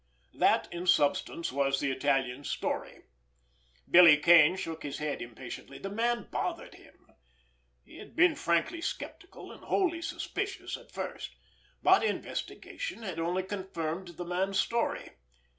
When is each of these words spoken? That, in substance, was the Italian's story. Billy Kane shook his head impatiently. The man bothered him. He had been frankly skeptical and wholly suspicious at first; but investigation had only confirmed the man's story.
That, 0.33 0.67
in 0.73 0.87
substance, 0.87 1.51
was 1.51 1.79
the 1.79 1.91
Italian's 1.91 2.49
story. 2.49 3.03
Billy 3.87 4.17
Kane 4.17 4.55
shook 4.55 4.81
his 4.81 4.97
head 4.97 5.21
impatiently. 5.21 5.77
The 5.77 5.91
man 5.91 6.27
bothered 6.31 6.73
him. 6.73 7.11
He 7.85 7.99
had 7.99 8.15
been 8.15 8.33
frankly 8.35 8.81
skeptical 8.81 9.51
and 9.51 9.63
wholly 9.65 10.01
suspicious 10.01 10.75
at 10.75 10.91
first; 10.91 11.35
but 11.83 12.03
investigation 12.03 13.03
had 13.03 13.19
only 13.19 13.43
confirmed 13.43 14.07
the 14.17 14.25
man's 14.25 14.57
story. 14.59 15.11